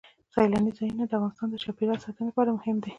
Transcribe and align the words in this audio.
سیلاني 0.33 0.71
ځایونه 0.77 1.03
د 1.07 1.11
افغانستان 1.17 1.47
د 1.51 1.55
چاپیریال 1.63 1.99
ساتنې 2.03 2.25
لپاره 2.29 2.55
مهم 2.57 2.77
دي. 2.83 2.89